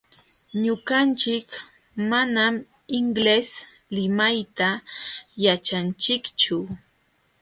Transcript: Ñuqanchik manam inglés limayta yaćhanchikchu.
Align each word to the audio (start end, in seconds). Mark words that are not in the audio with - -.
Ñuqanchik 0.63 1.49
manam 2.09 2.55
inglés 2.99 3.49
limayta 3.95 4.69
yaćhanchikchu. 5.43 6.57